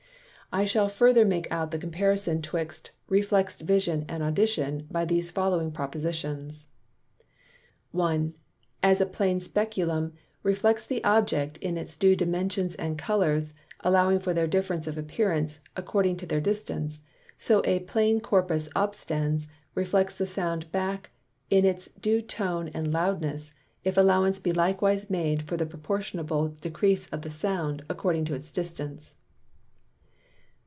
I 0.53 0.65
shall 0.65 0.89
further 0.89 1.23
make 1.23 1.49
out 1.49 1.71
the 1.71 1.79
comparison 1.79 2.41
'twixt 2.41 2.91
Reflex'd 3.07 3.61
Vision 3.61 4.03
and 4.09 4.21
Audition, 4.21 4.85
by 4.91 5.05
these 5.05 5.31
following 5.31 5.71
Propositions. 5.71 6.67
1. 7.91 8.33
As 8.83 8.99
a 8.99 9.05
Plain 9.05 9.39
Speculum 9.39 10.11
reflects 10.43 10.85
the 10.85 11.01
Object 11.05 11.55
in 11.59 11.77
its 11.77 11.95
due 11.95 12.17
Dimensions 12.17 12.75
and 12.75 12.97
Colours; 12.97 13.53
allowing 13.79 14.19
for 14.19 14.33
their 14.33 14.45
difference 14.45 14.87
of 14.87 14.97
appearance, 14.97 15.61
according 15.77 16.17
to 16.17 16.25
their 16.25 16.41
distance: 16.41 16.99
So 17.37 17.61
a 17.63 17.79
Plane 17.79 18.19
Corpus 18.19 18.67
Obstans 18.75 19.47
reflects 19.73 20.17
the 20.17 20.27
Sound 20.27 20.69
back 20.69 21.11
in 21.49 21.63
its 21.63 21.87
due 21.87 22.21
Tone 22.21 22.67
and 22.73 22.91
Loudness; 22.91 23.53
if 23.85 23.95
allowance 23.95 24.37
be 24.37 24.51
likewise 24.51 25.09
made 25.09 25.43
for 25.43 25.55
the 25.55 25.65
proportionable 25.65 26.49
decrease 26.49 27.07
of 27.07 27.21
the 27.21 27.31
Sound, 27.31 27.85
according 27.89 28.25
to 28.25 28.33
its 28.35 28.51
distance. 28.51 29.15